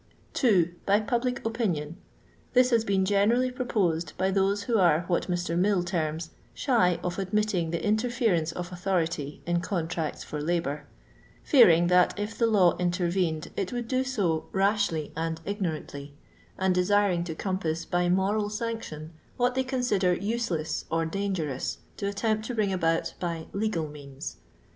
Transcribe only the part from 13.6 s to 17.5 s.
woidd do so rashly and ignoiantly, and desiring to